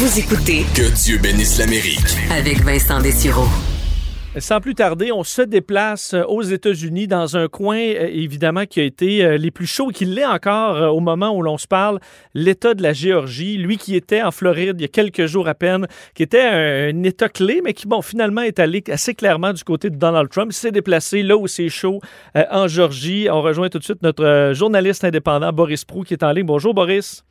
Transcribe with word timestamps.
Vous 0.00 0.18
écoutez 0.18 0.64
Que 0.74 0.90
Dieu 0.94 1.18
bénisse 1.18 1.58
l'Amérique. 1.58 2.16
avec 2.30 2.62
Vincent 2.62 3.02
Dessureau. 3.02 3.44
Sans 4.38 4.60
plus 4.60 4.74
tarder, 4.74 5.12
on 5.12 5.24
se 5.24 5.42
déplace 5.42 6.14
euh, 6.14 6.22
aux 6.22 6.40
États-Unis 6.40 7.06
dans 7.06 7.36
un 7.36 7.48
coin, 7.48 7.76
euh, 7.76 8.08
évidemment, 8.10 8.64
qui 8.64 8.80
a 8.80 8.84
été 8.84 9.22
euh, 9.22 9.36
les 9.36 9.50
plus 9.50 9.66
chauds, 9.66 9.88
qui 9.88 10.06
l'est 10.06 10.24
encore 10.24 10.94
au 10.96 11.00
moment 11.00 11.36
où 11.36 11.42
l'on 11.42 11.58
se 11.58 11.66
parle, 11.66 11.98
l'État 12.32 12.72
de 12.72 12.82
la 12.82 12.94
Géorgie. 12.94 13.58
Lui 13.58 13.76
qui 13.76 13.94
était 13.94 14.22
en 14.22 14.30
Floride 14.30 14.76
il 14.78 14.82
y 14.82 14.84
a 14.84 14.88
quelques 14.88 15.26
jours 15.26 15.48
à 15.48 15.54
peine, 15.54 15.86
qui 16.14 16.22
était 16.22 16.40
un, 16.40 16.96
un 16.96 17.02
État 17.02 17.28
clé, 17.28 17.60
mais 17.62 17.74
qui, 17.74 17.86
bon, 17.86 18.00
finalement 18.00 18.40
est 18.40 18.58
allé 18.58 18.82
assez 18.90 19.12
clairement 19.12 19.52
du 19.52 19.64
côté 19.64 19.90
de 19.90 19.96
Donald 19.96 20.30
Trump. 20.30 20.50
Il 20.50 20.56
s'est 20.56 20.72
déplacé 20.72 21.22
là 21.22 21.36
où 21.36 21.46
c'est 21.46 21.68
chaud, 21.68 22.00
euh, 22.36 22.44
en 22.50 22.68
Georgie. 22.68 23.28
On 23.30 23.42
rejoint 23.42 23.68
tout 23.68 23.80
de 23.80 23.84
suite 23.84 24.02
notre 24.02 24.52
journaliste 24.54 25.04
indépendant, 25.04 25.52
Boris 25.52 25.84
Prou, 25.84 26.04
qui 26.04 26.14
est 26.14 26.22
en 26.22 26.32
ligne. 26.32 26.46
Bonjour, 26.46 26.72
Boris. 26.72 27.24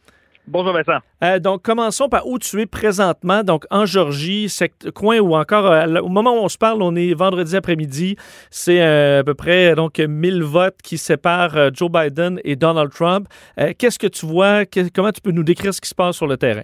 Bonjour 0.47 0.73
Vincent. 0.73 0.97
Euh, 1.23 1.37
donc, 1.39 1.61
commençons 1.61 2.09
par 2.09 2.25
où 2.25 2.39
tu 2.39 2.59
es 2.61 2.65
présentement, 2.65 3.43
donc 3.43 3.65
en 3.69 3.85
Georgie, 3.85 4.49
sect- 4.49 4.89
coin 4.91 5.19
où 5.19 5.35
encore, 5.35 5.67
euh, 5.67 5.99
au 6.01 6.07
moment 6.09 6.33
où 6.33 6.43
on 6.43 6.49
se 6.49 6.57
parle, 6.57 6.81
on 6.81 6.95
est 6.95 7.13
vendredi 7.13 7.55
après-midi, 7.55 8.15
c'est 8.49 8.81
euh, 8.81 9.19
à 9.19 9.23
peu 9.23 9.35
près 9.35 9.75
donc 9.75 9.99
1000 9.99 10.41
votes 10.43 10.81
qui 10.83 10.97
séparent 10.97 11.69
Joe 11.73 11.91
Biden 11.91 12.39
et 12.43 12.55
Donald 12.55 12.91
Trump. 12.91 13.27
Qu'est-ce 13.77 13.99
que 13.99 14.07
tu 14.07 14.25
vois, 14.25 14.65
comment 14.95 15.11
tu 15.11 15.21
peux 15.21 15.31
nous 15.31 15.43
décrire 15.43 15.73
ce 15.73 15.81
qui 15.81 15.89
se 15.89 15.95
passe 15.95 16.15
sur 16.15 16.25
le 16.25 16.37
terrain? 16.37 16.63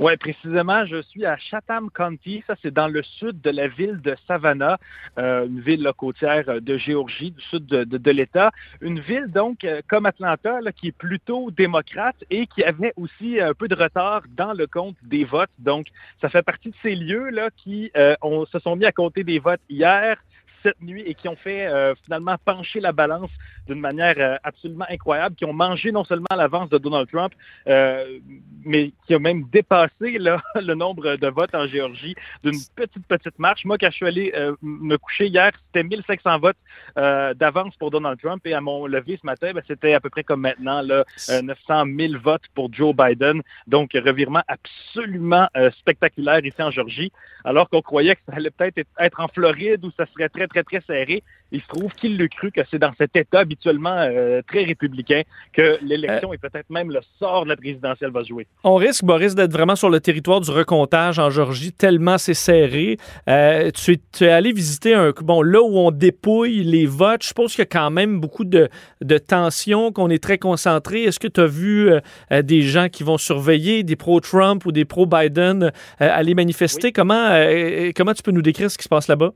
Oui, 0.00 0.16
précisément, 0.16 0.86
je 0.86 1.02
suis 1.02 1.26
à 1.26 1.36
Chatham 1.38 1.90
County. 1.90 2.44
Ça, 2.46 2.54
c'est 2.62 2.72
dans 2.72 2.86
le 2.86 3.02
sud 3.02 3.40
de 3.40 3.50
la 3.50 3.66
ville 3.66 4.00
de 4.00 4.14
Savannah, 4.28 4.78
euh, 5.18 5.44
une 5.46 5.58
ville 5.58 5.82
là, 5.82 5.92
côtière 5.92 6.44
euh, 6.48 6.60
de 6.60 6.78
Géorgie, 6.78 7.32
du 7.32 7.42
sud 7.42 7.66
de, 7.66 8.10
l'État. 8.12 8.52
Une 8.80 9.00
ville, 9.00 9.26
donc, 9.26 9.64
euh, 9.64 9.82
comme 9.88 10.06
Atlanta, 10.06 10.60
qui 10.76 10.88
est 10.88 10.96
plutôt 10.96 11.50
démocrate 11.50 12.14
et 12.30 12.46
qui 12.46 12.62
avait 12.62 12.92
aussi 12.96 13.40
un 13.40 13.54
peu 13.54 13.66
de 13.66 13.74
retard 13.74 14.22
dans 14.36 14.52
le 14.52 14.68
compte 14.68 14.94
des 15.02 15.24
votes. 15.24 15.50
Donc, 15.58 15.88
ça 16.20 16.28
fait 16.28 16.42
partie 16.42 16.68
de 16.68 16.76
ces 16.80 16.94
lieux 16.94 17.30
là 17.30 17.48
qui 17.56 17.90
se 17.94 18.58
sont 18.60 18.76
mis 18.76 18.84
à 18.84 18.92
compter 18.92 19.24
des 19.24 19.40
votes 19.40 19.60
hier, 19.68 20.16
cette 20.62 20.80
nuit, 20.80 21.02
et 21.06 21.14
qui 21.14 21.28
ont 21.28 21.36
fait 21.36 21.66
euh, 21.66 21.94
finalement 22.04 22.36
pencher 22.44 22.80
la 22.80 22.92
balance 22.92 23.30
d'une 23.66 23.80
manière 23.80 24.14
euh, 24.18 24.36
absolument 24.44 24.86
incroyable, 24.88 25.36
qui 25.36 25.44
ont 25.44 25.52
mangé 25.52 25.92
non 25.92 26.04
seulement 26.04 26.26
l'avance 26.36 26.70
de 26.70 26.78
Donald 26.78 27.08
Trump, 27.10 27.32
euh, 27.66 28.18
mais 28.64 28.92
qui 29.06 29.14
a 29.14 29.18
même 29.18 29.44
dépassé 29.50 30.18
le 30.18 30.74
nombre 30.74 31.16
de 31.16 31.26
votes 31.28 31.54
en 31.54 31.66
Géorgie 31.66 32.14
d'une 32.42 32.58
petite, 32.74 33.06
petite 33.06 33.38
marche. 33.38 33.64
Moi, 33.64 33.76
quand 33.78 33.90
je 33.90 33.96
suis 33.96 34.06
allé 34.06 34.32
me 34.62 34.96
coucher 34.96 35.26
hier, 35.26 35.52
c'était 35.66 35.82
1500 35.82 36.38
votes 36.38 36.56
d'avance 36.96 37.76
pour 37.76 37.90
Donald 37.90 38.18
Trump 38.20 38.44
et 38.46 38.54
à 38.54 38.60
mon 38.60 38.86
lever 38.86 39.18
ce 39.20 39.26
matin, 39.26 39.52
ben, 39.54 39.62
c'était 39.66 39.94
à 39.94 40.00
peu 40.00 40.10
près 40.10 40.24
comme 40.24 40.40
maintenant, 40.40 40.82
là, 40.82 41.04
euh, 41.30 41.42
900 41.42 41.84
000 41.98 42.14
votes 42.22 42.42
pour 42.54 42.72
Joe 42.72 42.94
Biden. 42.94 43.42
Donc, 43.66 43.90
revirement 43.94 44.42
absolument 44.48 45.48
spectaculaire 45.78 46.44
ici 46.44 46.62
en 46.62 46.70
Georgie, 46.70 47.12
alors 47.44 47.68
qu'on 47.68 47.82
croyait 47.82 48.16
que 48.16 48.20
ça 48.28 48.36
allait 48.36 48.50
peut-être 48.50 48.78
être- 48.78 48.88
être 48.98 49.20
en 49.20 49.28
Floride 49.28 49.84
où 49.84 49.90
ça 49.96 50.06
serait 50.14 50.28
très, 50.28 50.46
très, 50.46 50.57
très 50.62 50.80
serré. 50.86 51.22
Il 51.50 51.62
se 51.62 51.66
trouve 51.66 51.90
qu'il 51.94 52.18
le 52.18 52.28
cru 52.28 52.50
que 52.50 52.60
c'est 52.70 52.78
dans 52.78 52.92
cet 52.98 53.16
État 53.16 53.38
habituellement 53.38 53.96
euh, 53.96 54.42
très 54.46 54.64
républicain 54.64 55.22
que 55.54 55.78
l'élection 55.82 56.34
et 56.34 56.36
peut-être 56.36 56.68
même 56.68 56.90
le 56.90 57.00
sort 57.18 57.44
de 57.44 57.48
la 57.48 57.56
présidentielle 57.56 58.10
va 58.10 58.22
se 58.22 58.28
jouer. 58.28 58.46
On 58.64 58.74
risque, 58.74 59.02
Boris, 59.02 59.34
d'être 59.34 59.52
vraiment 59.52 59.74
sur 59.74 59.88
le 59.88 59.98
territoire 59.98 60.42
du 60.42 60.50
recomptage 60.50 61.18
en 61.18 61.30
Georgie, 61.30 61.72
tellement 61.72 62.18
c'est 62.18 62.34
serré. 62.34 62.98
Euh, 63.28 63.70
tu, 63.70 63.92
es, 63.92 64.00
tu 64.12 64.24
es 64.24 64.30
allé 64.30 64.52
visiter 64.52 64.92
un. 64.92 65.12
Bon, 65.22 65.40
là 65.40 65.62
où 65.62 65.78
on 65.78 65.90
dépouille 65.90 66.64
les 66.64 66.84
votes, 66.84 67.24
je 67.24 67.32
pense 67.32 67.52
qu'il 67.54 67.62
y 67.62 67.62
a 67.62 67.66
quand 67.66 67.90
même 67.90 68.20
beaucoup 68.20 68.44
de, 68.44 68.68
de 69.00 69.16
tensions, 69.16 69.90
qu'on 69.90 70.10
est 70.10 70.22
très 70.22 70.36
concentré. 70.36 71.04
Est-ce 71.04 71.18
que 71.18 71.28
tu 71.28 71.40
as 71.40 71.46
vu 71.46 71.90
euh, 71.90 72.00
euh, 72.30 72.42
des 72.42 72.60
gens 72.60 72.90
qui 72.90 73.04
vont 73.04 73.16
surveiller, 73.16 73.84
des 73.84 73.96
pro-Trump 73.96 74.66
ou 74.66 74.72
des 74.72 74.84
pro-Biden, 74.84 75.64
euh, 75.64 75.70
aller 75.98 76.34
manifester? 76.34 76.92
Comment, 76.92 77.28
euh, 77.30 77.90
comment 77.96 78.12
tu 78.12 78.22
peux 78.22 78.32
nous 78.32 78.42
décrire 78.42 78.70
ce 78.70 78.76
qui 78.76 78.84
se 78.84 78.88
passe 78.90 79.08
là-bas? 79.08 79.32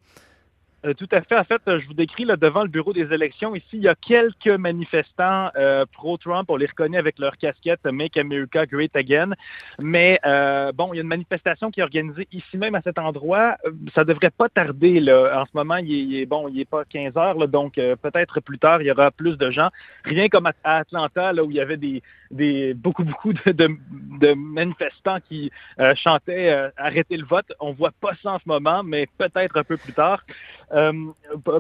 Euh, 0.84 0.94
tout 0.94 1.08
à 1.12 1.20
fait. 1.22 1.38
En 1.38 1.44
fait, 1.44 1.62
euh, 1.68 1.78
je 1.80 1.86
vous 1.86 1.94
décris 1.94 2.24
là, 2.24 2.36
devant 2.36 2.62
le 2.62 2.68
bureau 2.68 2.92
des 2.92 3.12
élections. 3.12 3.54
Ici, 3.54 3.66
il 3.74 3.82
y 3.82 3.88
a 3.88 3.94
quelques 3.94 4.48
manifestants 4.48 5.50
euh, 5.56 5.84
pro-Trump. 5.92 6.46
On 6.48 6.56
les 6.56 6.66
reconnaît 6.66 6.98
avec 6.98 7.18
leur 7.20 7.36
casquette 7.36 7.84
Make 7.84 8.16
America 8.16 8.66
Great 8.66 8.94
Again. 8.96 9.30
Mais 9.78 10.18
euh, 10.26 10.72
bon, 10.72 10.92
il 10.92 10.96
y 10.96 10.98
a 10.98 11.02
une 11.02 11.08
manifestation 11.08 11.70
qui 11.70 11.80
est 11.80 11.82
organisée 11.84 12.26
ici 12.32 12.58
même 12.58 12.74
à 12.74 12.82
cet 12.82 12.98
endroit. 12.98 13.56
Euh, 13.64 13.70
Ça 13.94 14.04
devrait 14.04 14.30
pas 14.30 14.48
tarder. 14.48 14.98
Là. 14.98 15.40
En 15.40 15.46
ce 15.46 15.50
moment, 15.54 15.76
il 15.76 16.16
est, 16.16 16.26
bon, 16.26 16.48
il 16.48 16.60
est 16.60 16.68
pas 16.68 16.84
15 16.84 17.16
heures, 17.16 17.38
là, 17.38 17.46
donc 17.46 17.78
euh, 17.78 17.94
peut-être 17.96 18.40
plus 18.40 18.58
tard, 18.58 18.82
il 18.82 18.88
y 18.88 18.90
aura 18.90 19.10
plus 19.10 19.36
de 19.38 19.50
gens. 19.50 19.68
Rien 20.04 20.28
comme 20.28 20.46
à, 20.46 20.52
Atlanta, 20.64 21.32
là 21.32 21.44
où 21.44 21.50
il 21.50 21.56
y 21.56 21.60
avait 21.60 21.76
des, 21.76 22.02
des 22.30 22.74
beaucoup 22.74 23.04
beaucoup 23.04 23.32
de, 23.32 23.52
de, 23.52 23.68
de 24.20 24.34
manifestants 24.34 25.18
qui 25.28 25.50
chantaient 25.94 26.70
arrêtez 26.76 27.16
le 27.16 27.24
vote. 27.24 27.52
On 27.60 27.72
voit 27.72 27.92
pas 28.00 28.12
ça 28.22 28.32
en 28.32 28.38
ce 28.38 28.44
moment, 28.46 28.82
mais 28.82 29.06
peut-être 29.18 29.56
un 29.56 29.64
peu 29.64 29.76
plus 29.76 29.92
tard. 29.92 30.24
Euh, 30.72 30.92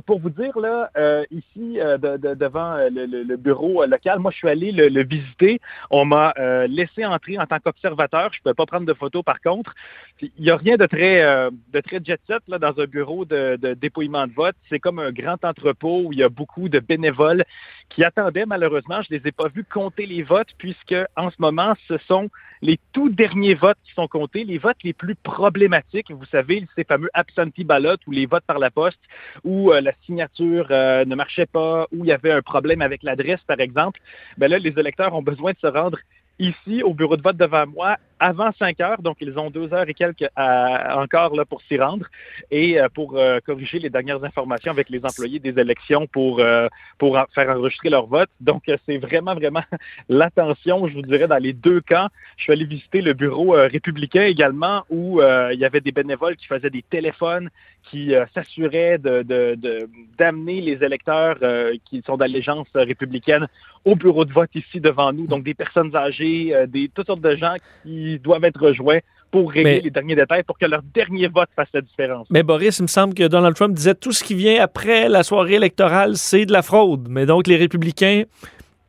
pour 0.06 0.20
vous 0.20 0.30
dire, 0.30 0.58
là, 0.58 0.90
euh, 0.96 1.24
ici, 1.30 1.78
euh, 1.80 1.98
de- 1.98 2.16
de- 2.16 2.34
devant 2.34 2.76
le, 2.90 3.04
le- 3.06 3.22
le 3.24 3.36
bureau 3.36 3.84
local, 3.84 4.18
moi, 4.20 4.30
je 4.30 4.38
suis 4.38 4.48
allé 4.48 4.72
le, 4.72 4.88
le 4.88 5.04
visiter. 5.04 5.60
On 5.90 6.04
m'a 6.04 6.32
laissé 6.66 7.04
entrer 7.04 7.38
en 7.38 7.46
tant 7.46 7.58
qu'observateur. 7.58 8.30
Je 8.32 8.38
ne 8.40 8.44
peux 8.44 8.54
pas 8.54 8.66
prendre 8.66 8.86
de 8.86 8.94
photos, 8.94 9.22
par 9.22 9.40
contre. 9.40 9.74
Il 10.20 10.30
n'y 10.38 10.50
a 10.50 10.56
rien 10.56 10.76
de 10.76 10.86
très, 10.86 11.22
de 11.50 11.80
très 11.80 12.00
jet-set 12.02 12.42
là, 12.48 12.58
dans 12.58 12.78
un 12.80 12.84
bureau 12.86 13.24
de, 13.24 13.56
de 13.56 13.74
dépouillement 13.74 14.26
de 14.26 14.32
vote. 14.32 14.56
C'est 14.68 14.78
comme 14.78 14.98
un 14.98 15.12
grand 15.12 15.42
entrepôt 15.44 16.02
où 16.04 16.12
il 16.12 16.18
y 16.18 16.22
a 16.22 16.28
beaucoup 16.28 16.68
de 16.68 16.78
bénévoles 16.78 17.44
qui 17.90 18.04
attendaient, 18.04 18.46
malheureusement. 18.46 19.02
Je 19.02 19.12
ne 19.14 19.18
les 19.18 19.28
ai 19.28 19.32
pas 19.32 19.48
vus 19.48 19.64
compter 19.64 20.06
les 20.06 20.22
votes, 20.22 20.52
puisque 20.58 20.94
en 21.16 21.30
ce 21.30 21.36
moment, 21.38 21.74
ce 21.88 21.98
sont 22.08 22.28
les 22.62 22.78
tout 22.92 23.08
derniers 23.10 23.54
votes 23.54 23.78
qui 23.84 23.92
sont 23.92 24.06
comptés, 24.08 24.44
les 24.44 24.58
votes 24.58 24.82
les 24.84 24.92
plus 24.92 25.16
problématiques. 25.16 26.10
Vous 26.10 26.24
savez, 26.26 26.66
ces 26.76 26.84
fameux 26.84 27.10
absentee 27.12 27.64
ballots 27.64 27.96
ou 28.06 28.12
les 28.12 28.26
votes 28.26 28.44
par 28.46 28.58
la 28.60 28.70
poste 28.70 29.00
où 29.44 29.72
euh, 29.72 29.80
la 29.80 29.92
signature 30.04 30.66
euh, 30.70 31.04
ne 31.04 31.14
marchait 31.14 31.46
pas, 31.46 31.86
où 31.92 32.04
il 32.04 32.08
y 32.08 32.12
avait 32.12 32.32
un 32.32 32.42
problème 32.42 32.82
avec 32.82 33.02
l'adresse, 33.02 33.40
par 33.46 33.60
exemple. 33.60 34.00
Ben 34.38 34.48
là, 34.48 34.58
les 34.58 34.78
électeurs 34.78 35.14
ont 35.14 35.22
besoin 35.22 35.52
de 35.52 35.58
se 35.58 35.66
rendre 35.66 35.98
ici 36.38 36.82
au 36.82 36.94
bureau 36.94 37.16
de 37.16 37.22
vote 37.22 37.36
devant 37.36 37.66
moi 37.66 37.96
avant 38.22 38.52
5 38.56 38.80
heures, 38.80 39.02
donc 39.02 39.16
ils 39.20 39.36
ont 39.36 39.50
deux 39.50 39.74
heures 39.74 39.88
et 39.88 39.94
quelques 39.94 40.28
encore 40.36 41.34
là 41.34 41.44
pour 41.44 41.60
s'y 41.62 41.76
rendre 41.76 42.06
et 42.52 42.80
euh, 42.80 42.88
pour 42.88 43.16
euh, 43.16 43.40
corriger 43.44 43.80
les 43.80 43.90
dernières 43.90 44.22
informations 44.22 44.70
avec 44.70 44.90
les 44.90 45.04
employés 45.04 45.40
des 45.40 45.58
élections 45.58 46.06
pour 46.06 46.38
euh, 46.38 46.68
pour 46.98 47.18
faire 47.34 47.50
enregistrer 47.50 47.90
leur 47.90 48.06
vote. 48.06 48.30
Donc 48.40 48.62
c'est 48.86 48.98
vraiment 48.98 49.34
vraiment 49.34 49.64
l'attention, 50.08 50.86
je 50.86 50.94
vous 50.94 51.02
dirais, 51.02 51.26
dans 51.26 51.42
les 51.42 51.52
deux 51.52 51.80
camps. 51.80 52.08
Je 52.36 52.44
suis 52.44 52.52
allé 52.52 52.64
visiter 52.64 53.02
le 53.02 53.12
bureau 53.12 53.50
républicain 53.52 54.22
également 54.22 54.84
où 54.88 55.20
il 55.20 55.58
y 55.58 55.64
avait 55.64 55.80
des 55.80 55.92
bénévoles 55.92 56.36
qui 56.36 56.46
faisaient 56.46 56.70
des 56.70 56.84
téléphones, 56.88 57.50
qui 57.90 58.14
s'assuraient 58.34 58.98
de, 58.98 59.88
d'amener 60.16 60.60
les 60.60 60.84
électeurs 60.84 61.38
qui 61.84 62.02
sont 62.06 62.16
d'allégeance 62.16 62.68
républicaine 62.74 63.48
au 63.84 63.96
bureau 63.96 64.24
de 64.24 64.32
vote 64.32 64.50
ici 64.54 64.80
devant 64.80 65.12
nous. 65.12 65.26
Donc 65.26 65.42
des 65.42 65.54
personnes 65.54 65.94
âgées, 65.96 66.54
des 66.68 66.88
toutes 66.88 67.06
sortes 67.06 67.20
de 67.20 67.36
gens 67.36 67.56
qui 67.82 68.11
doivent 68.20 68.44
être 68.44 68.60
rejoints 68.60 69.00
pour 69.30 69.50
régler 69.50 69.76
Mais- 69.76 69.80
les 69.80 69.90
derniers 69.90 70.14
détails 70.14 70.42
pour 70.42 70.58
que 70.58 70.66
leur 70.66 70.82
dernier 70.82 71.28
vote 71.28 71.48
fasse 71.56 71.68
la 71.72 71.80
différence. 71.80 72.26
Mais 72.30 72.42
Boris, 72.42 72.78
il 72.78 72.82
me 72.82 72.86
semble 72.86 73.14
que 73.14 73.26
Donald 73.26 73.56
Trump 73.56 73.74
disait 73.74 73.94
tout 73.94 74.12
ce 74.12 74.22
qui 74.22 74.34
vient 74.34 74.62
après 74.62 75.08
la 75.08 75.22
soirée 75.22 75.54
électorale, 75.54 76.16
c'est 76.16 76.44
de 76.44 76.52
la 76.52 76.62
fraude. 76.62 77.06
Mais 77.08 77.24
donc, 77.24 77.46
les 77.46 77.56
républicains 77.56 78.24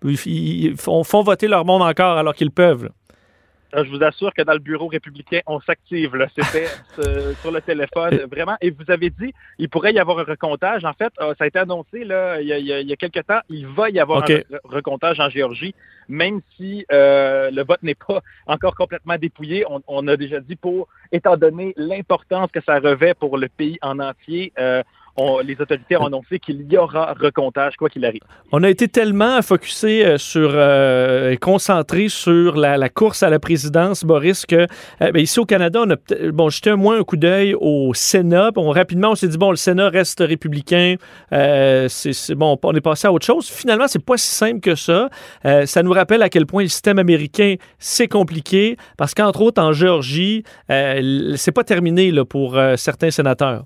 ils, 0.03 0.75
font 0.77 1.21
voter 1.23 1.47
leur 1.47 1.65
monde 1.65 1.81
encore 1.81 2.17
alors 2.17 2.35
qu'ils 2.35 2.51
peuvent. 2.51 2.89
Euh, 3.75 3.83
Je 3.83 3.89
vous 3.89 4.03
assure 4.03 4.33
que 4.33 4.41
dans 4.43 4.53
le 4.53 4.59
bureau 4.59 4.87
républicain, 4.87 5.39
on 5.47 5.59
s'active. 5.61 6.15
là. 6.15 6.27
C'était 6.35 6.67
euh, 6.99 7.33
sur 7.41 7.51
le 7.51 7.61
téléphone, 7.61 8.15
vraiment. 8.31 8.55
Et 8.61 8.69
vous 8.69 8.83
avez 8.89 9.09
dit, 9.09 9.33
il 9.57 9.69
pourrait 9.69 9.93
y 9.93 9.99
avoir 9.99 10.19
un 10.19 10.23
recomptage. 10.23 10.85
En 10.85 10.93
fait, 10.93 11.11
euh, 11.21 11.33
ça 11.37 11.45
a 11.45 11.47
été 11.47 11.59
annoncé 11.59 12.03
là, 12.03 12.39
il, 12.41 12.47
y 12.47 12.53
a, 12.53 12.57
il 12.59 12.87
y 12.87 12.93
a- 12.93 12.95
quelques 12.95 13.25
temps. 13.25 13.39
Il 13.49 13.67
va 13.67 13.89
y 13.89 13.99
avoir 13.99 14.23
un 14.23 14.25
re- 14.25 14.43
recomptage 14.63 15.19
en 15.19 15.29
Géorgie, 15.29 15.73
même 16.07 16.41
si 16.55 16.85
euh, 16.91 17.49
le 17.51 17.63
vote 17.63 17.81
n'est 17.83 17.95
pas 17.95 18.21
encore 18.47 18.75
complètement 18.75 19.17
dépouillé. 19.17 19.65
On, 19.69 19.81
on 19.87 20.07
a 20.07 20.15
déjà 20.17 20.39
dit, 20.39 20.55
pour 20.55 20.87
étant 21.11 21.37
donné 21.37 21.73
l'importance 21.77 22.51
que 22.51 22.61
ça 22.61 22.79
revêt 22.79 23.13
pour 23.13 23.37
le 23.37 23.47
pays 23.49 23.77
en 23.81 23.99
entier, 23.99 24.53
euh, 24.59 24.83
on- 25.15 25.39
les 25.39 25.59
autorités 25.59 25.97
ont 25.97 26.05
annoncé 26.05 26.39
qu'il 26.39 26.71
y 26.71 26.77
aura 26.77 27.13
recomptage, 27.19 27.75
quoi 27.75 27.89
qu'il 27.89 28.05
arrive. 28.05 28.21
On 28.51 28.63
a 28.63 28.69
été 28.69 28.87
tellement 28.87 29.41
focusé 29.41 30.05
euh, 30.05 30.17
sur 30.17 30.51
euh, 30.53 31.35
concentré 31.37 32.09
sur 32.09 32.55
la, 32.55 32.89
course 32.89 33.23
à 33.23 33.29
la 33.29 33.39
présidence, 33.39 34.03
Boris, 34.03 34.45
que 34.45 34.55
euh, 35.01 35.11
ben, 35.11 35.17
ici 35.17 35.39
au 35.39 35.45
Canada, 35.45 35.81
on 35.85 35.91
a 35.91 35.95
bon 36.31 36.49
jeté 36.49 36.71
un 36.71 36.75
moins 36.75 36.99
un 36.99 37.03
coup 37.03 37.17
d'œil 37.17 37.55
au 37.59 37.93
Sénat. 37.93 38.51
Bon, 38.51 38.69
rapidement, 38.71 39.11
on 39.11 39.15
s'est 39.15 39.27
dit 39.27 39.37
bon, 39.37 39.51
le 39.51 39.55
Sénat 39.57 39.89
reste 39.89 40.19
républicain. 40.19 40.95
Euh, 41.31 41.87
c'est 41.89 42.35
bon, 42.35 42.57
on 42.63 42.73
est 42.73 42.81
passé 42.81 43.07
à 43.07 43.11
autre 43.11 43.25
chose. 43.25 43.47
Finalement, 43.49 43.87
c'est 43.87 44.03
pas 44.03 44.17
si 44.17 44.27
simple 44.27 44.59
que 44.59 44.75
ça. 44.75 45.09
Ça 45.65 45.83
nous 45.83 45.91
rappelle 45.91 46.21
à 46.21 46.29
quel 46.29 46.45
point 46.45 46.63
le 46.63 46.69
système 46.69 46.99
américain 46.99 47.55
c'est 47.79 48.07
compliqué 48.07 48.77
parce 48.97 49.13
qu'entre 49.13 49.41
autres 49.41 49.61
en 49.61 49.73
Géorgie, 49.73 50.43
c'est 50.67 51.51
pas 51.53 51.63
terminé 51.63 52.11
là, 52.11 52.25
pour 52.25 52.57
certains 52.77 53.11
sénateurs. 53.11 53.63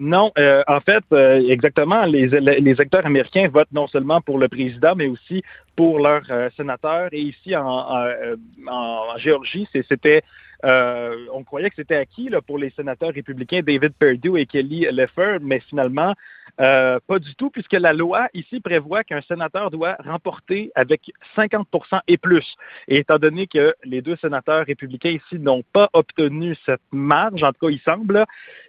Non, 0.00 0.32
euh, 0.38 0.62
en 0.66 0.80
fait, 0.80 1.04
euh, 1.12 1.40
exactement, 1.48 2.04
les, 2.04 2.26
les 2.26 2.70
électeurs 2.70 3.06
américains 3.06 3.48
votent 3.48 3.72
non 3.72 3.86
seulement 3.86 4.20
pour 4.20 4.38
le 4.38 4.48
président, 4.48 4.94
mais 4.96 5.06
aussi 5.06 5.42
pour 5.76 5.98
leurs 5.98 6.24
euh, 6.30 6.50
sénateurs. 6.56 7.08
Et 7.12 7.20
ici, 7.20 7.54
en, 7.54 7.66
en, 7.66 8.04
euh, 8.04 8.36
en 8.68 9.16
Géorgie, 9.18 9.68
c'était 9.72 10.22
on 10.66 11.44
croyait 11.44 11.68
que 11.68 11.76
c'était 11.76 11.96
acquis 11.96 12.30
là, 12.30 12.40
pour 12.40 12.56
les 12.56 12.70
sénateurs 12.70 13.12
républicains 13.12 13.60
David 13.60 13.92
Perdue 13.98 14.38
et 14.38 14.46
Kelly 14.46 14.86
Leffer, 14.90 15.36
mais 15.42 15.60
finalement, 15.60 16.14
euh, 16.60 16.98
pas 17.06 17.18
du 17.18 17.34
tout, 17.34 17.50
puisque 17.50 17.72
la 17.72 17.92
loi 17.92 18.28
ici 18.34 18.60
prévoit 18.60 19.04
qu'un 19.04 19.22
sénateur 19.22 19.70
doit 19.70 19.96
remporter 20.04 20.70
avec 20.74 21.12
50% 21.36 22.00
et 22.06 22.16
plus. 22.16 22.56
Et 22.88 22.98
étant 22.98 23.18
donné 23.18 23.46
que 23.46 23.74
les 23.84 24.02
deux 24.02 24.16
sénateurs 24.16 24.66
républicains 24.66 25.10
ici 25.10 25.38
n'ont 25.38 25.64
pas 25.72 25.88
obtenu 25.92 26.56
cette 26.64 26.80
marge, 26.92 27.42
en 27.42 27.52
tout 27.52 27.66
cas 27.66 27.72
il 27.72 27.80
semble, 27.80 28.24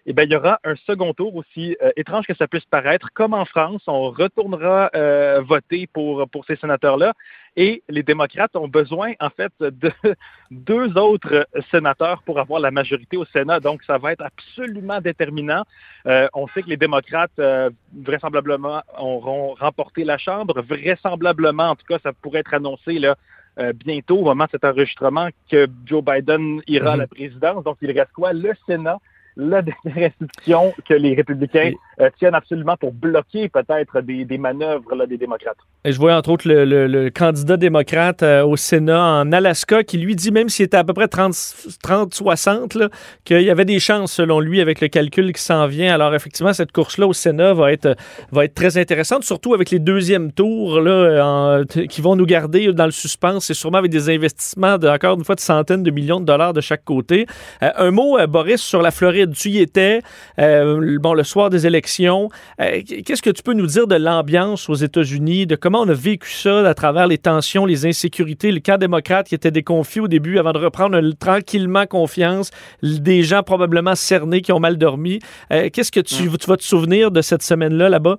eh 0.08 0.14
bien, 0.14 0.26
il 0.26 0.32
y 0.32 0.36
aura 0.36 0.60
un 0.64 0.76
second 0.88 1.14
tour 1.14 1.36
aussi 1.36 1.76
euh, 1.82 1.92
étrange 1.96 2.26
que 2.28 2.36
ça 2.36 2.48
puisse 2.48 2.66
paraître. 2.66 3.10
Comme 3.14 3.34
en 3.34 3.46
France, 3.46 3.82
on 3.88 4.12
retournera 4.12 4.92
euh, 4.96 5.42
voter 5.42 5.88
pour, 5.88 6.30
pour 6.30 6.46
ces 6.46 6.56
sénateurs-là. 6.58 7.14
Et 7.58 7.84
les 7.88 8.04
démocrates 8.04 8.56
ont 8.56 8.68
besoin, 8.68 9.14
en 9.20 9.30
fait, 9.30 9.52
de 9.60 9.92
deux 10.52 10.98
autres 10.98 11.48
sénateurs 11.72 12.22
pour 12.24 12.40
avoir 12.40 12.60
la 12.60 12.70
majorité 12.70 13.18
au 13.18 13.26
Sénat. 13.26 13.60
Donc, 13.62 13.82
ça 13.84 13.98
va 13.98 14.12
être 14.12 14.24
absolument 14.24 15.00
déterminant. 15.00 15.64
Euh, 16.06 16.28
on 16.34 16.48
sait 16.50 16.64
que 16.64 16.70
les 16.70 16.78
démocrates, 16.78 17.32
euh, 17.66 17.70
vraisemblablement, 18.04 18.82
auront 18.98 19.54
remporté 19.56 20.04
la 20.04 20.18
Chambre. 20.18 20.62
Vraisemblablement, 20.62 21.70
en 21.72 21.76
tout 21.76 21.86
cas, 21.88 22.00
ça 22.04 22.14
pourrait 22.14 22.40
être 22.40 22.54
annoncé 22.54 23.00
là, 23.00 23.16
euh, 23.60 23.74
bientôt, 23.74 24.18
au 24.18 24.24
moment 24.24 24.46
de 24.46 24.52
cet 24.52 24.66
enregistrement, 24.66 25.30
que 25.50 25.68
Joe 25.86 26.04
Biden 26.04 26.62
ira 26.68 26.94
à 26.94 26.98
la 26.98 27.04
mhm. 27.04 27.10
présidence. 27.10 27.64
Donc, 27.64 27.78
il 27.82 27.92
reste 27.92 28.12
quoi? 28.14 28.34
Le 28.34 28.54
Sénat 28.68 29.00
la 29.38 29.62
dernière 29.84 30.12
institution 30.12 30.74
que 30.88 30.94
les 30.94 31.16
républicains 31.16 31.72
euh, 32.00 32.10
tiennent 32.18 32.36
absolument 32.36 32.78
pour 32.78 32.92
bloquer 32.92 33.50
peut-être 33.50 34.02
des, 34.02 34.26
des, 34.26 34.38
manœuvres 34.38 34.96
là, 34.96 35.06
des 35.06 35.18
démocrates. 35.18 35.58
Et 35.84 35.92
je 35.92 36.00
vois 36.00 36.16
entre 36.16 36.30
autres 36.30 36.48
le, 36.48 36.66
le, 36.66 37.10
candidat 37.10 37.58
démocrate 37.58 38.24
euh, 38.24 38.46
au 38.46 38.58
Sénat 38.58 39.02
en 39.02 39.32
Alaska 39.32 39.84
qui 39.84 39.98
lui 39.98 40.16
dit, 40.16 40.32
même 40.32 40.50
s'il 40.50 40.66
était 40.66 40.78
à 40.78 40.84
peu 40.84 40.94
près 40.94 41.06
30-60, 41.06 42.90
qu'il 43.24 43.42
y 43.42 43.50
avait 43.50 43.66
des 43.66 43.80
chances 43.80 44.14
selon 44.14 44.40
lui 44.40 44.62
avec 44.62 44.82
le 44.82 44.88
calcul 44.88 45.32
qui 45.34 45.42
s'en 45.42 45.68
vient. 45.68 45.94
Alors 45.94 46.14
effectivement, 46.16 46.54
cette 46.54 46.72
course-là 46.72 47.08
au 47.08 47.14
Sénat 47.14 47.54
va 47.54 47.72
être, 47.72 47.96
va 48.32 48.46
être 48.46 48.56
très 48.56 48.78
intéressante, 48.78 49.24
surtout 49.24 49.54
avec 49.54 49.70
les 49.72 49.80
deuxièmes 49.80 50.32
tours 50.32 50.82
là, 50.82 51.64
qui 51.66 52.02
vont 52.02 52.16
nous 52.16 52.26
garder 52.26 52.74
dans 52.74 52.86
le 52.86 52.92
suspense 52.92 53.50
et 53.50 53.54
sûrement 53.54 53.78
avec 53.78 53.92
des 53.92 54.10
investissements 54.10 54.78
de, 54.78 54.88
encore 54.88 55.18
une 55.18 55.24
fois 55.24 55.36
de 55.36 55.40
centaines 55.40 55.84
de 55.84 55.92
millions 55.92 56.20
de 56.20 56.26
dollars 56.26 56.54
de 56.54 56.62
chaque 56.62 56.84
côté. 56.84 57.26
Euh, 57.64 57.72
un 57.78 57.92
mot, 57.92 58.18
Boris, 58.28 58.62
sur 58.62 58.82
la 58.82 58.92
Floride 58.92 59.25
tu 59.34 59.50
y 59.50 59.60
étais, 59.60 60.02
euh, 60.40 60.98
bon, 61.00 61.14
le 61.14 61.24
soir 61.24 61.50
des 61.50 61.68
élections. 61.68 62.30
Euh, 62.62 62.82
qu'est-ce 63.06 63.22
que 63.22 63.30
tu 63.30 63.44
peux 63.44 63.54
nous 63.54 63.68
dire 63.68 63.88
de 63.88 63.96
l'ambiance 63.96 64.70
aux 64.70 64.76
États-Unis, 64.76 65.46
de 65.46 65.56
comment 65.56 65.82
on 65.82 65.90
a 65.90 65.94
vécu 65.94 66.32
ça 66.32 66.68
à 66.68 66.74
travers 66.74 67.08
les 67.08 67.18
tensions, 67.18 67.66
les 67.66 67.86
insécurités, 67.86 68.52
le 68.52 68.60
camp 68.60 68.78
démocrate 68.78 69.28
qui 69.28 69.36
était 69.36 69.52
déconfié 69.52 70.02
au 70.02 70.08
début 70.08 70.38
avant 70.40 70.54
de 70.54 70.60
reprendre 70.60 71.00
tranquillement 71.20 71.86
confiance, 71.86 72.52
des 72.82 73.24
gens 73.24 73.44
probablement 73.44 73.96
cernés 73.96 74.42
qui 74.42 74.52
ont 74.52 74.60
mal 74.60 74.78
dormi. 74.78 75.20
Euh, 75.52 75.70
qu'est-ce 75.72 75.92
que 75.92 76.00
tu, 76.00 76.30
tu 76.38 76.48
vas 76.48 76.58
te 76.58 76.64
souvenir 76.64 77.12
de 77.12 77.22
cette 77.22 77.44
semaine-là 77.44 77.90
là-bas? 77.90 78.18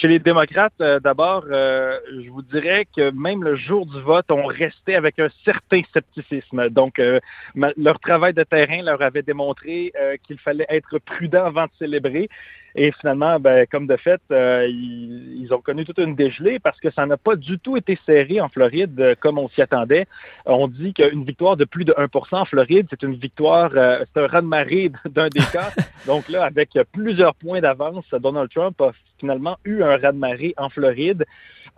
Chez 0.00 0.08
les 0.08 0.18
démocrates, 0.18 0.74
euh, 0.82 1.00
d'abord, 1.00 1.44
euh, 1.50 1.98
je 2.22 2.28
vous 2.28 2.42
dirais 2.42 2.86
que 2.94 3.10
même 3.12 3.42
le 3.42 3.56
jour 3.56 3.86
du 3.86 3.98
vote, 4.02 4.26
on 4.30 4.44
restait 4.44 4.94
avec 4.94 5.18
un 5.18 5.28
certain 5.42 5.80
scepticisme. 5.90 6.68
Donc, 6.68 6.98
euh, 6.98 7.18
leur 7.54 7.98
travail 8.00 8.34
de 8.34 8.42
terrain 8.42 8.82
leur 8.82 9.00
avait 9.00 9.22
démontré 9.22 9.92
qu'il 10.26 10.38
fallait 10.38 10.66
être 10.68 10.98
prudent 10.98 11.46
avant 11.46 11.64
de 11.64 11.70
célébrer. 11.78 12.28
Et 12.74 12.92
finalement, 12.92 13.40
ben, 13.40 13.66
comme 13.70 13.86
de 13.86 13.96
fait, 13.96 14.20
ils, 14.30 15.48
ont 15.50 15.62
connu 15.62 15.86
toute 15.86 15.98
une 15.98 16.14
dégelée 16.14 16.58
parce 16.58 16.78
que 16.78 16.90
ça 16.90 17.06
n'a 17.06 17.16
pas 17.16 17.34
du 17.34 17.58
tout 17.58 17.78
été 17.78 17.98
serré 18.04 18.38
en 18.42 18.50
Floride 18.50 19.16
comme 19.20 19.38
on 19.38 19.48
s'y 19.48 19.62
attendait. 19.62 20.06
On 20.44 20.68
dit 20.68 20.92
qu'une 20.92 21.24
victoire 21.24 21.56
de 21.56 21.64
plus 21.64 21.86
de 21.86 21.94
1% 21.94 22.08
en 22.32 22.44
Floride, 22.44 22.86
c'est 22.90 23.02
une 23.02 23.14
victoire, 23.14 23.70
c'est 23.72 24.20
un 24.20 24.26
raz-de-marée 24.26 24.92
d'un 25.06 25.28
des 25.28 25.40
cas. 25.52 25.70
Donc 26.06 26.28
là, 26.28 26.44
avec 26.44 26.78
plusieurs 26.92 27.34
points 27.34 27.62
d'avance, 27.62 28.04
Donald 28.12 28.50
Trump 28.50 28.78
a 28.82 28.92
finalement 29.18 29.56
eu 29.64 29.82
un 29.82 29.96
raz-de-marée 29.96 30.54
en 30.56 30.68
Floride. 30.68 31.24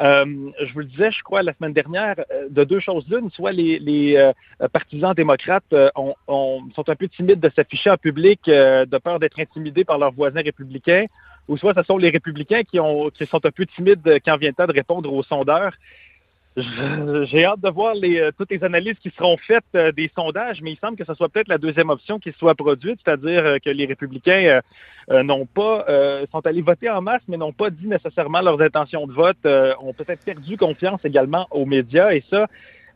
Euh, 0.01 0.51
je 0.65 0.73
vous 0.73 0.81
le 0.81 0.85
disais, 0.85 1.11
je 1.11 1.23
crois, 1.23 1.43
la 1.43 1.53
semaine 1.55 1.73
dernière, 1.73 2.15
euh, 2.31 2.47
de 2.49 2.65
deux 2.65 2.79
choses 2.79 3.05
l'une, 3.09 3.31
soit 3.31 3.53
les, 3.53 4.17
euh, 4.17 4.69
partisans 4.69 5.13
démocrates 5.15 5.75
ont, 5.97 6.15
sont 6.75 6.89
un 6.89 6.95
peu 6.95 7.09
timides 7.09 7.41
de 7.41 7.51
s'afficher 7.55 7.91
en 7.91 7.97
public 7.97 8.41
de 8.47 8.99
peur 8.99 9.19
d'être 9.19 9.41
intimidés 9.41 9.85
par 9.85 9.99
leurs 9.99 10.13
voisins 10.13 10.43
républicains, 10.43 11.07
ou 11.49 11.57
soit 11.57 11.75
ce 11.75 11.83
sont 11.83 11.99
les 11.99 12.11
républicains 12.11 12.63
qui, 12.63 12.79
qui 13.15 13.27
sont 13.27 13.45
un 13.45 13.51
peu 13.51 13.67
timides 13.67 14.21
quand 14.25 14.37
vient 14.37 14.51
le 14.51 14.55
temps 14.55 14.67
de 14.67 14.73
répondre 14.73 15.13
aux 15.13 15.23
sondeurs. 15.23 15.73
J'ai 17.31 17.45
hâte 17.45 17.61
de 17.61 17.71
voir 17.71 17.95
euh, 18.03 18.31
toutes 18.37 18.51
les 18.51 18.65
analyses 18.65 18.99
qui 19.01 19.11
seront 19.17 19.37
faites 19.37 19.65
euh, 19.75 19.93
des 19.93 20.11
sondages, 20.17 20.61
mais 20.63 20.73
il 20.73 20.79
semble 20.79 20.97
que 20.97 21.05
ce 21.05 21.15
soit 21.15 21.29
peut-être 21.29 21.49
la 21.49 21.59
deuxième 21.59 21.91
option 21.91 22.19
qui 22.19 22.33
soit 22.33 22.55
produite, 22.55 22.99
c'est-à-dire 23.05 23.45
euh, 23.45 23.57
que 23.59 23.71
les 23.71 23.87
républicains 23.87 24.61
n'ont 25.11 25.47
pas 25.47 25.87
sont 26.31 26.47
allés 26.47 26.61
voter 26.61 26.91
en 26.91 27.01
masse, 27.01 27.23
mais 27.29 27.39
n'ont 27.39 27.53
pas 27.53 27.71
dit 27.71 27.87
nécessairement 27.87 28.43
leurs 28.43 28.61
intentions 28.61 29.07
de 29.07 29.13
vote, 29.13 29.39
ont 29.81 29.95
peut-être 29.95 30.23
perdu 30.23 30.59
confiance 30.59 31.01
également 31.03 31.47
aux 31.51 31.65
médias, 31.65 32.13
et 32.13 32.23
ça, 32.31 32.47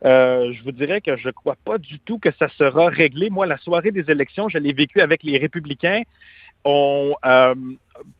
je 0.03 0.63
vous 0.63 0.71
dirais 0.71 1.01
que 1.01 1.17
je 1.17 1.27
ne 1.27 1.31
crois 1.31 1.55
pas 1.65 1.79
du 1.79 1.99
tout 1.99 2.19
que 2.19 2.29
ça 2.37 2.49
sera 2.49 2.89
réglé. 2.89 3.31
Moi, 3.31 3.47
la 3.47 3.57
soirée 3.57 3.91
des 3.91 4.11
élections, 4.11 4.47
je 4.47 4.59
l'ai 4.59 4.73
vécu 4.73 5.01
avec 5.01 5.23
les 5.23 5.39
républicains. 5.39 6.03
On, 6.65 7.13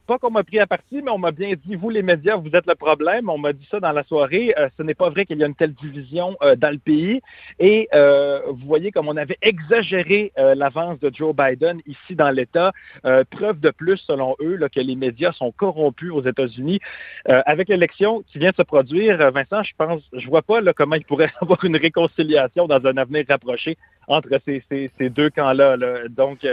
pas 0.05 0.17
qu'on 0.17 0.31
m'a 0.31 0.43
pris 0.43 0.59
à 0.59 0.67
partie, 0.67 1.01
mais 1.01 1.11
on 1.11 1.17
m'a 1.17 1.31
bien 1.31 1.53
dit, 1.65 1.75
vous 1.75 1.89
les 1.89 2.03
médias, 2.03 2.35
vous 2.35 2.49
êtes 2.53 2.67
le 2.67 2.75
problème. 2.75 3.29
On 3.29 3.37
m'a 3.37 3.53
dit 3.53 3.67
ça 3.71 3.79
dans 3.79 3.91
la 3.91 4.03
soirée. 4.03 4.53
Euh, 4.57 4.67
ce 4.77 4.83
n'est 4.83 4.93
pas 4.93 5.09
vrai 5.09 5.25
qu'il 5.25 5.39
y 5.39 5.43
a 5.43 5.47
une 5.47 5.55
telle 5.55 5.73
division 5.73 6.35
euh, 6.41 6.55
dans 6.55 6.71
le 6.71 6.77
pays. 6.77 7.21
Et 7.59 7.87
euh, 7.93 8.41
vous 8.47 8.67
voyez 8.67 8.91
comme 8.91 9.07
on 9.07 9.17
avait 9.17 9.37
exagéré 9.41 10.31
l'avance 10.35 10.99
de 10.99 11.11
Joe 11.13 11.35
Biden 11.35 11.81
ici 11.85 12.15
dans 12.15 12.29
l'État. 12.29 12.71
preuve 13.31 13.59
de 13.59 13.69
plus, 13.71 13.97
selon 13.97 14.35
eux, 14.41 14.55
là, 14.55 14.69
que 14.69 14.79
les 14.79 14.95
médias 14.95 15.31
sont 15.31 15.51
corrompus 15.51 16.11
aux 16.11 16.23
États-Unis. 16.23 16.79
avec 17.25 17.69
l'élection 17.69 18.23
qui 18.23 18.39
vient 18.39 18.51
de 18.51 18.55
se 18.55 18.63
produire, 18.63 19.31
Vincent, 19.31 19.63
je 19.63 19.73
pense, 19.77 20.01
je 20.13 20.27
vois 20.27 20.41
pas 20.41 20.61
là, 20.61 20.73
comment 20.73 20.95
il 20.95 21.05
pourrait 21.05 21.31
avoir 21.41 21.63
une 21.63 21.77
réconciliation 21.77 22.67
dans 22.67 22.85
un 22.85 22.97
avenir 22.97 23.25
rapproché 23.29 23.77
entre 24.07 24.29
ces 24.45 25.09
deux 25.09 25.29
camps-là. 25.29 25.77
Là. 25.77 26.07
Donc, 26.09 26.45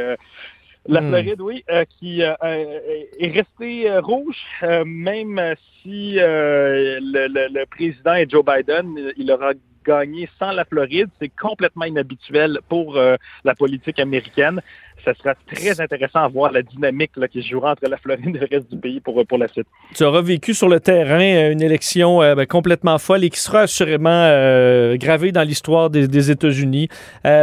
la 0.86 1.00
hmm. 1.00 1.08
Floride, 1.08 1.40
oui, 1.40 1.64
euh, 1.70 1.84
qui 1.98 2.22
euh, 2.22 2.34
est 2.42 3.30
restée 3.30 3.90
euh, 3.90 4.00
rouge, 4.00 4.38
même 4.86 5.40
si 5.82 6.14
le, 6.16 7.64
président 7.66 8.14
est 8.14 8.30
Joe 8.30 8.44
Biden, 8.44 9.12
il 9.16 9.30
aura 9.30 9.52
gagné 9.84 10.28
sans 10.38 10.52
la 10.52 10.64
Floride. 10.64 11.08
C'est 11.20 11.30
complètement 11.30 11.84
inhabituel 11.84 12.60
pour 12.68 12.98
la 13.44 13.54
politique 13.54 13.98
américaine 13.98 14.60
ça 15.04 15.14
sera 15.14 15.34
très 15.34 15.80
intéressant 15.80 16.20
à 16.20 16.28
voir 16.28 16.52
la 16.52 16.62
dynamique 16.62 17.12
qui 17.32 17.42
se 17.42 17.48
jouera 17.48 17.72
entre 17.72 17.88
la 17.88 17.96
Floride 17.96 18.36
et 18.36 18.38
le 18.38 18.48
reste 18.50 18.70
du 18.70 18.78
pays 18.78 19.00
pour, 19.00 19.24
pour 19.26 19.38
la 19.38 19.48
suite. 19.48 19.66
Tu 19.94 20.04
auras 20.04 20.20
vécu 20.20 20.54
sur 20.54 20.68
le 20.68 20.80
terrain 20.80 21.20
euh, 21.20 21.52
une 21.52 21.62
élection 21.62 22.22
euh, 22.22 22.34
ben, 22.34 22.46
complètement 22.46 22.98
folle 22.98 23.24
et 23.24 23.30
qui 23.30 23.40
sera 23.40 23.60
assurément 23.60 24.10
euh, 24.10 24.96
gravée 24.96 25.32
dans 25.32 25.42
l'histoire 25.42 25.90
des, 25.90 26.30
États-Unis. 26.30 26.88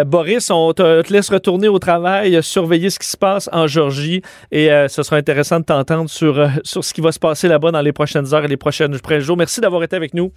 Boris, 0.05 0.51
on 0.51 0.71
te, 0.73 1.11
laisse 1.11 1.29
retourner 1.29 1.67
au 1.67 1.79
travail, 1.79 2.41
surveiller 2.43 2.89
ce 2.89 2.99
qui 2.99 3.07
se 3.07 3.17
passe 3.17 3.49
en 3.51 3.65
Georgie 3.65 4.21
et 4.51 4.69
ce 4.87 5.03
sera 5.03 5.17
intéressant 5.17 5.59
de 5.59 5.65
t'entendre 5.65 6.09
sur, 6.09 6.47
sur 6.63 6.83
ce 6.83 6.93
qui 6.93 7.01
va 7.01 7.11
se 7.11 7.19
passer 7.19 7.47
là-bas 7.47 7.71
dans 7.71 7.81
les 7.81 7.91
prochaines 7.91 8.33
heures 8.33 8.45
et 8.45 8.47
les 8.47 8.57
prochains 8.57 8.87
jours. 9.19 9.37
Merci 9.37 9.61
d'avoir 9.61 9.83
été 9.83 9.95
avec 9.95 10.13
nous. 10.13 10.31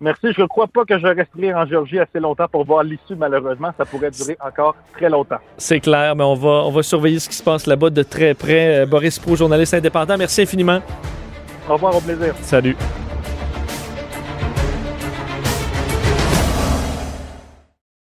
Merci. 0.00 0.32
Je 0.36 0.42
ne 0.42 0.46
crois 0.46 0.66
pas 0.66 0.84
que 0.84 0.98
je 0.98 1.06
resterai 1.06 1.54
en 1.54 1.66
Géorgie 1.66 1.98
assez 1.98 2.20
longtemps 2.20 2.48
pour 2.48 2.64
voir 2.64 2.82
l'issue, 2.82 3.16
malheureusement. 3.16 3.70
Ça 3.78 3.84
pourrait 3.84 4.10
durer 4.10 4.36
encore 4.44 4.76
très 4.92 5.08
longtemps. 5.08 5.38
C'est 5.56 5.80
clair, 5.80 6.14
mais 6.14 6.24
on 6.24 6.34
va, 6.34 6.64
on 6.64 6.70
va 6.70 6.82
surveiller 6.82 7.18
ce 7.18 7.28
qui 7.28 7.36
se 7.36 7.42
passe 7.42 7.66
là-bas 7.66 7.90
de 7.90 8.02
très 8.02 8.34
près. 8.34 8.82
Euh, 8.82 8.86
Boris 8.86 9.18
Pro, 9.18 9.36
journaliste 9.36 9.74
indépendant, 9.74 10.18
merci 10.18 10.42
infiniment. 10.42 10.80
Au 11.68 11.74
revoir, 11.74 11.96
au 11.96 12.00
plaisir. 12.00 12.34
Salut. 12.42 12.76